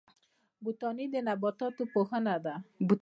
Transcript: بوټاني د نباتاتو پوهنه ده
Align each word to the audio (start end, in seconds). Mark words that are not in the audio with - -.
بوټاني 0.63 1.05
د 1.13 1.15
نباتاتو 1.27 1.83
پوهنه 1.93 2.35
ده 2.45 2.55